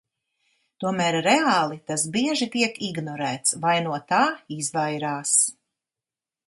[0.83, 4.25] Tomēr reāli tas bieži tiek ignorēts vai no tā
[4.61, 5.37] izvairās.